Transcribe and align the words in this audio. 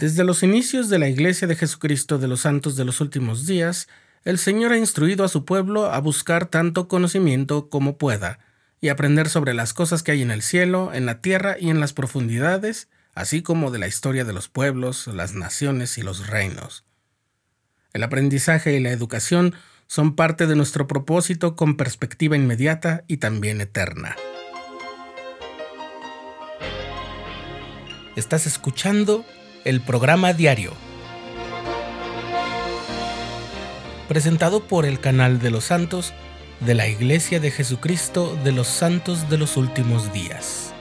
Desde 0.00 0.24
los 0.24 0.42
inicios 0.42 0.88
de 0.88 0.98
la 0.98 1.10
Iglesia 1.10 1.46
de 1.46 1.56
Jesucristo 1.56 2.16
de 2.16 2.26
los 2.26 2.40
Santos 2.40 2.74
de 2.74 2.86
los 2.86 3.02
Últimos 3.02 3.44
Días, 3.46 3.86
el 4.24 4.38
Señor 4.38 4.72
ha 4.72 4.78
instruido 4.78 5.26
a 5.26 5.28
su 5.28 5.44
pueblo 5.44 5.92
a 5.92 6.00
buscar 6.00 6.46
tanto 6.46 6.88
conocimiento 6.88 7.68
como 7.68 7.98
pueda, 7.98 8.38
y 8.80 8.88
aprender 8.88 9.28
sobre 9.28 9.52
las 9.52 9.74
cosas 9.74 10.02
que 10.02 10.12
hay 10.12 10.22
en 10.22 10.30
el 10.30 10.40
cielo, 10.40 10.90
en 10.94 11.04
la 11.04 11.20
tierra 11.20 11.56
y 11.60 11.68
en 11.68 11.80
las 11.80 11.92
profundidades, 11.92 12.88
así 13.14 13.42
como 13.42 13.70
de 13.70 13.78
la 13.78 13.88
historia 13.88 14.24
de 14.24 14.32
los 14.32 14.48
pueblos, 14.48 15.06
las 15.06 15.34
naciones 15.34 15.98
y 15.98 16.02
los 16.02 16.28
reinos. 16.28 16.86
El 17.92 18.02
aprendizaje 18.02 18.74
y 18.74 18.80
la 18.80 18.92
educación 18.92 19.54
son 19.86 20.16
parte 20.16 20.46
de 20.46 20.56
nuestro 20.56 20.86
propósito 20.86 21.56
con 21.56 21.76
perspectiva 21.76 22.36
inmediata 22.36 23.04
y 23.06 23.18
también 23.18 23.60
eterna. 23.60 24.16
Estás 28.16 28.46
escuchando 28.46 29.26
el 29.64 29.80
programa 29.80 30.32
diario, 30.32 30.72
presentado 34.08 34.60
por 34.64 34.86
el 34.86 35.00
canal 35.00 35.38
de 35.38 35.50
los 35.50 35.64
santos 35.64 36.12
de 36.60 36.74
la 36.74 36.88
Iglesia 36.88 37.40
de 37.40 37.50
Jesucristo 37.50 38.38
de 38.42 38.52
los 38.52 38.68
Santos 38.68 39.28
de 39.28 39.38
los 39.38 39.56
Últimos 39.56 40.12
Días. 40.12 40.74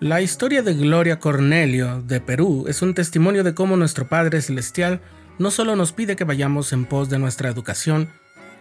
La 0.00 0.22
historia 0.22 0.62
de 0.62 0.72
Gloria 0.72 1.18
Cornelio 1.18 2.00
de 2.00 2.22
Perú 2.22 2.64
es 2.66 2.80
un 2.80 2.94
testimonio 2.94 3.44
de 3.44 3.52
cómo 3.52 3.76
nuestro 3.76 4.08
Padre 4.08 4.40
Celestial 4.40 5.02
no 5.40 5.50
solo 5.50 5.74
nos 5.74 5.92
pide 5.92 6.16
que 6.16 6.24
vayamos 6.24 6.70
en 6.74 6.84
pos 6.84 7.08
de 7.08 7.18
nuestra 7.18 7.48
educación, 7.48 8.10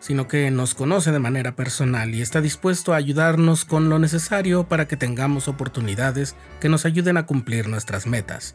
sino 0.00 0.26
que 0.26 0.50
nos 0.50 0.74
conoce 0.74 1.12
de 1.12 1.18
manera 1.18 1.54
personal 1.54 2.14
y 2.14 2.22
está 2.22 2.40
dispuesto 2.40 2.94
a 2.94 2.96
ayudarnos 2.96 3.66
con 3.66 3.90
lo 3.90 3.98
necesario 3.98 4.64
para 4.64 4.88
que 4.88 4.96
tengamos 4.96 5.48
oportunidades 5.48 6.34
que 6.60 6.70
nos 6.70 6.86
ayuden 6.86 7.18
a 7.18 7.26
cumplir 7.26 7.68
nuestras 7.68 8.06
metas. 8.06 8.54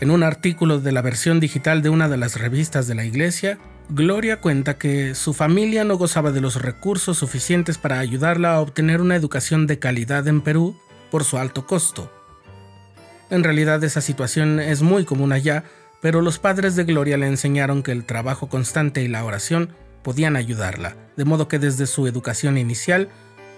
En 0.00 0.10
un 0.10 0.24
artículo 0.24 0.80
de 0.80 0.90
la 0.90 1.02
versión 1.02 1.38
digital 1.38 1.82
de 1.82 1.90
una 1.90 2.08
de 2.08 2.16
las 2.16 2.36
revistas 2.36 2.88
de 2.88 2.96
la 2.96 3.04
iglesia, 3.04 3.60
Gloria 3.88 4.40
cuenta 4.40 4.78
que 4.78 5.14
su 5.14 5.32
familia 5.32 5.84
no 5.84 5.96
gozaba 5.98 6.32
de 6.32 6.40
los 6.40 6.60
recursos 6.60 7.18
suficientes 7.18 7.78
para 7.78 8.00
ayudarla 8.00 8.54
a 8.54 8.60
obtener 8.60 9.00
una 9.00 9.14
educación 9.14 9.68
de 9.68 9.78
calidad 9.78 10.26
en 10.26 10.40
Perú 10.40 10.76
por 11.12 11.22
su 11.22 11.38
alto 11.38 11.64
costo. 11.64 12.10
En 13.30 13.44
realidad 13.44 13.82
esa 13.84 14.00
situación 14.00 14.58
es 14.58 14.82
muy 14.82 15.04
común 15.04 15.32
allá, 15.32 15.64
pero 16.02 16.20
los 16.20 16.40
padres 16.40 16.74
de 16.74 16.82
Gloria 16.82 17.16
le 17.16 17.28
enseñaron 17.28 17.84
que 17.84 17.92
el 17.92 18.04
trabajo 18.04 18.48
constante 18.48 19.02
y 19.02 19.08
la 19.08 19.24
oración 19.24 19.72
podían 20.02 20.34
ayudarla, 20.34 20.96
de 21.16 21.24
modo 21.24 21.46
que 21.46 21.60
desde 21.60 21.86
su 21.86 22.08
educación 22.08 22.58
inicial, 22.58 23.08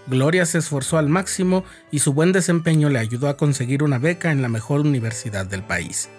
Gloria 0.06 0.45
se 0.45 0.59
esforzó 0.59 0.98
al 0.98 1.09
máximo 1.09 1.64
y 1.91 2.01
su 2.01 2.12
buen 2.12 2.33
desempeño 2.33 2.91
le 2.91 2.98
ayudó 2.98 3.31
a 3.31 3.39
conseguir 3.39 3.83
una 3.83 3.98
beca 3.98 4.31
en 4.31 4.42
la 4.42 4.51
mejor 4.51 4.81
universidad 4.81 5.47
del 5.47 5.62
país. 5.62 6.11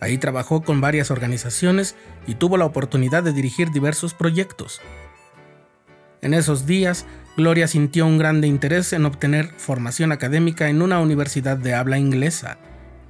Ahí 0.00 0.18
trabajó 0.18 0.62
con 0.62 0.82
varias 0.82 1.10
organizaciones 1.10 1.96
y 2.26 2.34
tuvo 2.34 2.58
la 2.58 2.66
oportunidad 2.66 3.22
de 3.22 3.32
dirigir 3.32 3.70
diversos 3.70 4.12
proyectos. 4.12 4.82
En 6.20 6.34
esos 6.34 6.66
días, 6.66 7.06
Gloria 7.38 7.68
sintió 7.68 8.04
un 8.04 8.18
grande 8.18 8.46
interés 8.46 8.92
en 8.92 9.06
obtener 9.06 9.54
formación 9.56 10.12
académica 10.12 10.68
en 10.68 10.82
una 10.82 11.00
universidad 11.00 11.56
de 11.56 11.74
habla 11.74 11.98
inglesa, 11.98 12.58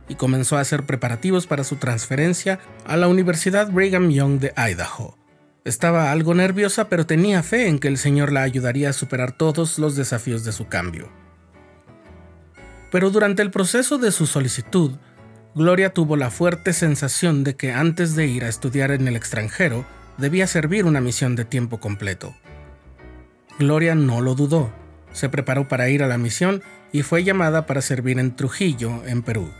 y 0.08 0.14
comenzó 0.14 0.56
a 0.56 0.60
hacer 0.60 0.84
preparativos 0.86 1.46
para 1.46 1.64
su 1.64 1.76
transferencia 1.76 2.58
a 2.86 2.96
la 2.96 3.08
Universidad 3.08 3.70
Brigham 3.70 4.10
Young 4.10 4.40
de 4.40 4.52
Idaho. 4.56 5.16
Estaba 5.64 6.12
algo 6.12 6.34
nerviosa, 6.34 6.88
pero 6.88 7.06
tenía 7.06 7.42
fe 7.42 7.68
en 7.68 7.78
que 7.78 7.88
el 7.88 7.98
Señor 7.98 8.32
la 8.32 8.42
ayudaría 8.42 8.90
a 8.90 8.94
superar 8.94 9.32
todos 9.32 9.78
los 9.78 9.96
desafíos 9.96 10.44
de 10.44 10.52
su 10.52 10.66
cambio. 10.66 11.10
Pero 12.90 13.10
durante 13.10 13.42
el 13.42 13.50
proceso 13.50 13.98
de 13.98 14.12
su 14.12 14.26
solicitud, 14.26 14.92
Gloria 15.54 15.92
tuvo 15.92 16.16
la 16.16 16.30
fuerte 16.30 16.72
sensación 16.72 17.44
de 17.44 17.56
que 17.56 17.72
antes 17.72 18.14
de 18.14 18.26
ir 18.26 18.44
a 18.44 18.48
estudiar 18.48 18.92
en 18.92 19.08
el 19.08 19.16
extranjero, 19.16 19.84
debía 20.16 20.46
servir 20.46 20.84
una 20.84 21.00
misión 21.00 21.36
de 21.36 21.44
tiempo 21.44 21.80
completo. 21.80 22.34
Gloria 23.58 23.94
no 23.94 24.20
lo 24.20 24.34
dudó, 24.34 24.72
se 25.12 25.28
preparó 25.28 25.68
para 25.68 25.88
ir 25.88 26.02
a 26.02 26.06
la 26.06 26.16
misión 26.16 26.62
y 26.92 27.02
fue 27.02 27.24
llamada 27.24 27.66
para 27.66 27.82
servir 27.82 28.18
en 28.18 28.36
Trujillo, 28.36 29.04
en 29.06 29.22
Perú. 29.22 29.50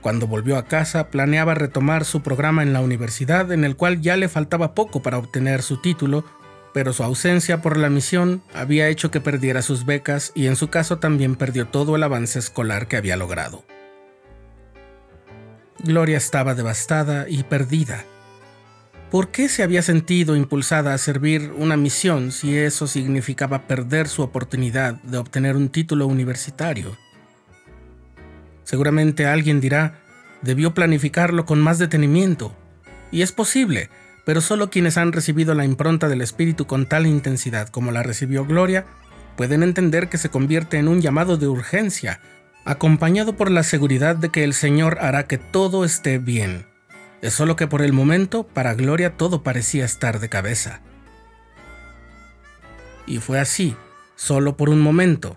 Cuando 0.00 0.26
volvió 0.26 0.56
a 0.56 0.66
casa, 0.66 1.10
planeaba 1.10 1.54
retomar 1.54 2.04
su 2.04 2.22
programa 2.22 2.62
en 2.62 2.72
la 2.72 2.80
universidad, 2.80 3.50
en 3.52 3.64
el 3.64 3.76
cual 3.76 4.00
ya 4.00 4.16
le 4.16 4.28
faltaba 4.28 4.74
poco 4.74 5.02
para 5.02 5.18
obtener 5.18 5.62
su 5.62 5.78
título, 5.78 6.24
pero 6.72 6.92
su 6.92 7.02
ausencia 7.02 7.62
por 7.62 7.76
la 7.76 7.88
misión 7.88 8.42
había 8.54 8.88
hecho 8.88 9.10
que 9.10 9.20
perdiera 9.20 9.62
sus 9.62 9.86
becas 9.86 10.32
y 10.34 10.46
en 10.46 10.56
su 10.56 10.68
caso 10.68 10.98
también 10.98 11.34
perdió 11.34 11.66
todo 11.66 11.96
el 11.96 12.02
avance 12.02 12.38
escolar 12.38 12.86
que 12.86 12.96
había 12.96 13.16
logrado. 13.16 13.64
Gloria 15.82 16.18
estaba 16.18 16.54
devastada 16.54 17.26
y 17.28 17.42
perdida. 17.44 18.04
¿Por 19.10 19.28
qué 19.28 19.48
se 19.48 19.62
había 19.62 19.82
sentido 19.82 20.36
impulsada 20.36 20.92
a 20.92 20.98
servir 20.98 21.52
una 21.56 21.76
misión 21.76 22.32
si 22.32 22.56
eso 22.58 22.86
significaba 22.86 23.66
perder 23.66 24.08
su 24.08 24.22
oportunidad 24.22 24.94
de 25.02 25.18
obtener 25.18 25.56
un 25.56 25.68
título 25.68 26.06
universitario? 26.06 26.96
Seguramente 28.66 29.26
alguien 29.26 29.60
dirá, 29.60 30.00
debió 30.42 30.74
planificarlo 30.74 31.46
con 31.46 31.60
más 31.60 31.78
detenimiento. 31.78 32.52
Y 33.12 33.22
es 33.22 33.30
posible, 33.30 33.90
pero 34.24 34.40
solo 34.40 34.70
quienes 34.70 34.98
han 34.98 35.12
recibido 35.12 35.54
la 35.54 35.64
impronta 35.64 36.08
del 36.08 36.20
Espíritu 36.20 36.66
con 36.66 36.86
tal 36.86 37.06
intensidad 37.06 37.68
como 37.68 37.92
la 37.92 38.02
recibió 38.02 38.44
Gloria, 38.44 38.84
pueden 39.36 39.62
entender 39.62 40.08
que 40.08 40.18
se 40.18 40.30
convierte 40.30 40.78
en 40.78 40.88
un 40.88 41.00
llamado 41.00 41.36
de 41.36 41.46
urgencia, 41.46 42.20
acompañado 42.64 43.36
por 43.36 43.52
la 43.52 43.62
seguridad 43.62 44.16
de 44.16 44.30
que 44.30 44.42
el 44.42 44.52
Señor 44.52 44.98
hará 45.00 45.28
que 45.28 45.38
todo 45.38 45.84
esté 45.84 46.18
bien. 46.18 46.66
Es 47.22 47.34
solo 47.34 47.54
que 47.54 47.68
por 47.68 47.82
el 47.82 47.92
momento, 47.92 48.48
para 48.48 48.74
Gloria 48.74 49.16
todo 49.16 49.44
parecía 49.44 49.84
estar 49.84 50.18
de 50.18 50.28
cabeza. 50.28 50.80
Y 53.06 53.18
fue 53.18 53.38
así, 53.38 53.76
solo 54.16 54.56
por 54.56 54.70
un 54.70 54.80
momento, 54.80 55.36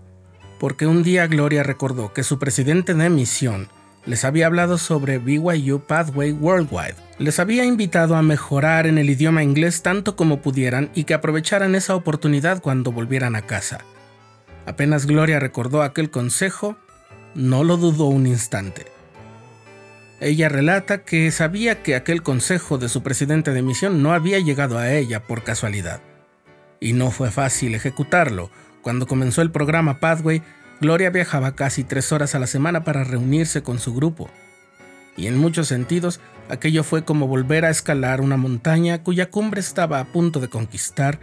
porque 0.60 0.86
un 0.86 1.04
día 1.04 1.26
Gloria 1.28 1.64
recordó 1.64 2.14
que 2.14 2.24
su 2.24 2.38
presidente 2.38 2.94
de 2.94 3.10
misión 3.10 3.70
les 4.06 4.26
había 4.26 4.48
hablado 4.48 4.78
sobre 4.78 5.18
BYU 5.18 5.82
Pathway 5.82 6.32
Worldwide. 6.32 6.96
Les 7.18 7.40
había 7.40 7.66
invitado 7.66 8.16
a 8.16 8.22
mejorar 8.22 8.88
en 8.88 8.98
el 8.98 9.10
idioma 9.10 9.44
inglés 9.44 9.82
tanto 9.82 10.16
como 10.16 10.42
pudieran 10.42 10.90
y 10.94 11.04
que 11.04 11.14
aprovecharan 11.14 11.76
esa 11.76 11.96
oportunidad 11.96 12.62
cuando 12.62 12.92
volvieran 12.92 13.36
a 13.36 13.44
casa. 13.44 13.86
Apenas 14.66 15.06
Gloria 15.06 15.40
recordó 15.40 15.82
aquel 15.82 16.10
consejo, 16.10 16.78
no 17.36 17.64
lo 17.64 17.78
dudó 17.78 18.06
un 18.06 18.28
instante. 18.28 18.86
Ella 20.22 20.50
relata 20.50 21.04
que 21.04 21.32
sabía 21.32 21.82
que 21.82 21.96
aquel 21.96 22.24
consejo 22.24 22.78
de 22.78 22.90
su 22.90 23.02
presidente 23.02 23.52
de 23.52 23.62
misión 23.62 24.04
no 24.04 24.14
había 24.14 24.40
llegado 24.40 24.78
a 24.78 24.92
ella 24.92 25.24
por 25.24 25.44
casualidad. 25.44 26.02
Y 26.82 26.94
no 26.94 27.12
fue 27.12 27.32
fácil 27.32 27.76
ejecutarlo, 27.76 28.50
cuando 28.82 29.08
comenzó 29.08 29.42
el 29.42 29.52
programa 29.52 30.00
Pathway, 30.00 30.42
Gloria 30.82 31.10
viajaba 31.10 31.56
casi 31.56 31.84
tres 31.84 32.12
horas 32.12 32.36
a 32.36 32.40
la 32.40 32.48
semana 32.48 32.84
para 32.84 33.04
reunirse 33.04 33.62
con 33.62 33.80
su 33.80 33.94
grupo. 33.94 34.30
Y 35.18 35.28
en 35.28 35.38
muchos 35.38 35.68
sentidos, 35.68 36.22
aquello 36.50 36.84
fue 36.84 37.04
como 37.04 37.28
volver 37.28 37.66
a 37.66 37.70
escalar 37.70 38.22
una 38.22 38.38
montaña 38.38 39.04
cuya 39.04 39.30
cumbre 39.30 39.60
estaba 39.60 40.00
a 40.00 40.06
punto 40.06 40.40
de 40.40 40.48
conquistar 40.48 41.20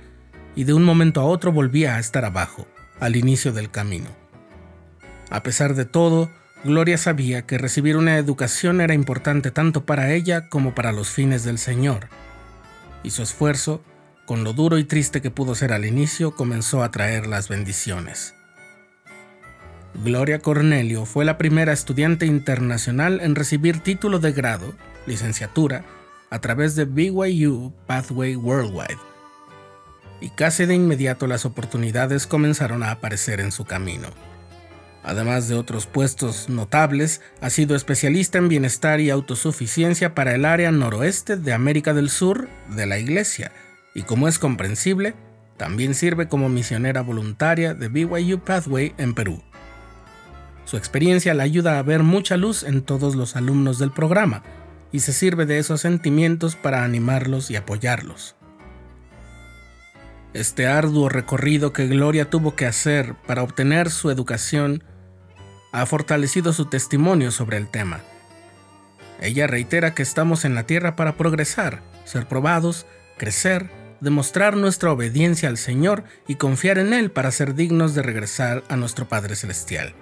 y 0.54 0.64
de 0.64 0.74
un 0.74 0.84
momento 0.84 1.20
a 1.20 1.24
otro 1.24 1.52
volvía 1.52 1.96
a 1.96 1.98
estar 1.98 2.24
abajo, 2.24 2.66
al 3.00 3.16
inicio 3.16 3.52
del 3.52 3.70
camino. 3.70 4.10
A 5.30 5.42
pesar 5.42 5.74
de 5.74 5.86
todo, 5.86 6.30
Gloria 6.64 6.98
sabía 6.98 7.42
que 7.42 7.58
recibir 7.58 7.96
una 7.96 8.18
educación 8.18 8.80
era 8.80 8.94
importante 8.94 9.50
tanto 9.50 9.84
para 9.84 10.12
ella 10.12 10.48
como 10.48 10.74
para 10.74 10.92
los 10.92 11.08
fines 11.08 11.44
del 11.44 11.58
Señor, 11.58 12.08
y 13.02 13.10
su 13.10 13.22
esfuerzo 13.22 13.82
con 14.26 14.44
lo 14.44 14.52
duro 14.52 14.78
y 14.78 14.84
triste 14.84 15.22
que 15.22 15.30
pudo 15.30 15.54
ser 15.54 15.72
al 15.72 15.86
inicio, 15.86 16.34
comenzó 16.34 16.82
a 16.82 16.90
traer 16.90 17.26
las 17.26 17.48
bendiciones. 17.48 18.34
Gloria 20.04 20.40
Cornelio 20.40 21.06
fue 21.06 21.24
la 21.24 21.38
primera 21.38 21.72
estudiante 21.72 22.26
internacional 22.26 23.20
en 23.22 23.34
recibir 23.34 23.80
título 23.80 24.18
de 24.18 24.32
grado, 24.32 24.74
licenciatura, 25.06 25.84
a 26.28 26.40
través 26.40 26.74
de 26.74 26.84
BYU 26.84 27.72
Pathway 27.86 28.36
Worldwide. 28.36 28.98
Y 30.20 30.30
casi 30.30 30.66
de 30.66 30.74
inmediato 30.74 31.26
las 31.26 31.44
oportunidades 31.44 32.26
comenzaron 32.26 32.82
a 32.82 32.90
aparecer 32.90 33.40
en 33.40 33.52
su 33.52 33.64
camino. 33.64 34.08
Además 35.02 35.46
de 35.46 35.54
otros 35.54 35.86
puestos 35.86 36.48
notables, 36.48 37.20
ha 37.40 37.48
sido 37.48 37.76
especialista 37.76 38.38
en 38.38 38.48
bienestar 38.48 39.00
y 39.00 39.10
autosuficiencia 39.10 40.16
para 40.16 40.34
el 40.34 40.44
área 40.44 40.72
noroeste 40.72 41.36
de 41.36 41.52
América 41.52 41.94
del 41.94 42.10
Sur 42.10 42.48
de 42.70 42.86
la 42.86 42.98
Iglesia, 42.98 43.52
y 43.96 44.02
como 44.02 44.28
es 44.28 44.38
comprensible, 44.38 45.14
también 45.56 45.94
sirve 45.94 46.28
como 46.28 46.50
misionera 46.50 47.00
voluntaria 47.00 47.72
de 47.72 47.88
BYU 47.88 48.40
Pathway 48.40 48.94
en 48.98 49.14
Perú. 49.14 49.42
Su 50.66 50.76
experiencia 50.76 51.32
le 51.32 51.42
ayuda 51.42 51.78
a 51.78 51.82
ver 51.82 52.02
mucha 52.02 52.36
luz 52.36 52.62
en 52.62 52.82
todos 52.82 53.16
los 53.16 53.36
alumnos 53.36 53.78
del 53.78 53.90
programa, 53.90 54.42
y 54.92 55.00
se 55.00 55.14
sirve 55.14 55.46
de 55.46 55.58
esos 55.58 55.80
sentimientos 55.80 56.56
para 56.56 56.84
animarlos 56.84 57.50
y 57.50 57.56
apoyarlos. 57.56 58.36
Este 60.34 60.66
arduo 60.66 61.08
recorrido 61.08 61.72
que 61.72 61.86
Gloria 61.86 62.28
tuvo 62.28 62.54
que 62.54 62.66
hacer 62.66 63.14
para 63.26 63.42
obtener 63.42 63.88
su 63.88 64.10
educación 64.10 64.84
ha 65.72 65.86
fortalecido 65.86 66.52
su 66.52 66.66
testimonio 66.66 67.30
sobre 67.30 67.56
el 67.56 67.68
tema. 67.68 68.00
Ella 69.22 69.46
reitera 69.46 69.94
que 69.94 70.02
estamos 70.02 70.44
en 70.44 70.54
la 70.54 70.64
tierra 70.64 70.96
para 70.96 71.16
progresar, 71.16 71.80
ser 72.04 72.28
probados, 72.28 72.86
crecer, 73.16 73.70
demostrar 74.00 74.56
nuestra 74.56 74.92
obediencia 74.92 75.48
al 75.48 75.58
Señor 75.58 76.04
y 76.26 76.36
confiar 76.36 76.78
en 76.78 76.92
Él 76.92 77.10
para 77.10 77.30
ser 77.30 77.54
dignos 77.54 77.94
de 77.94 78.02
regresar 78.02 78.62
a 78.68 78.76
nuestro 78.76 79.08
Padre 79.08 79.36
Celestial, 79.36 79.94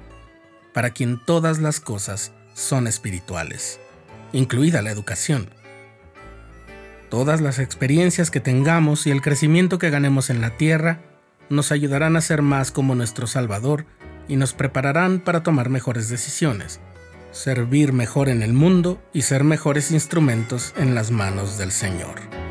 para 0.72 0.90
quien 0.90 1.20
todas 1.24 1.58
las 1.58 1.80
cosas 1.80 2.32
son 2.54 2.86
espirituales, 2.86 3.80
incluida 4.32 4.82
la 4.82 4.90
educación. 4.90 5.50
Todas 7.10 7.40
las 7.40 7.58
experiencias 7.58 8.30
que 8.30 8.40
tengamos 8.40 9.06
y 9.06 9.10
el 9.10 9.22
crecimiento 9.22 9.78
que 9.78 9.90
ganemos 9.90 10.30
en 10.30 10.40
la 10.40 10.56
tierra 10.56 11.00
nos 11.48 11.72
ayudarán 11.72 12.16
a 12.16 12.20
ser 12.20 12.42
más 12.42 12.70
como 12.70 12.94
nuestro 12.94 13.26
Salvador 13.26 13.86
y 14.28 14.36
nos 14.36 14.54
prepararán 14.54 15.20
para 15.20 15.42
tomar 15.42 15.68
mejores 15.68 16.08
decisiones, 16.08 16.80
servir 17.30 17.92
mejor 17.92 18.28
en 18.28 18.42
el 18.42 18.52
mundo 18.52 19.02
y 19.12 19.22
ser 19.22 19.44
mejores 19.44 19.90
instrumentos 19.90 20.72
en 20.76 20.94
las 20.94 21.10
manos 21.10 21.58
del 21.58 21.72
Señor. 21.72 22.43